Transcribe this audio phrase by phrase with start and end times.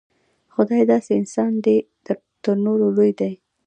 [0.53, 2.13] خدای داسې انسان دی چې
[2.43, 3.33] تر نورو لوی دی.